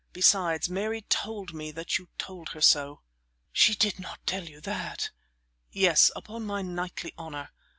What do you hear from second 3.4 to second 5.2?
"She did not tell you that?"